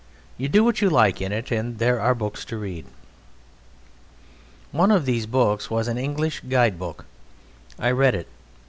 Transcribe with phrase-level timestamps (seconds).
[0.35, 2.87] You do what you like in it and there are books to read.
[4.71, 7.05] One of these books was an English guide book.
[7.77, 8.27] I read it.